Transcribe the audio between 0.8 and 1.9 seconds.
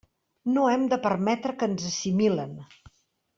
de permetre que ens